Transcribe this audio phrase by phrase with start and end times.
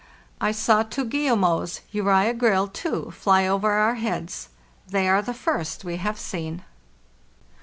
[0.41, 4.49] I saw two guillemots (Uvza grylle), too, fly over our heads.
[4.87, 6.63] They are the first we have seen.